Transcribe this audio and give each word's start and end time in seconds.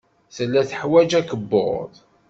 Tella 0.35 0.61
teḥwaj 0.69 1.11
akebbuḍ. 1.19 1.91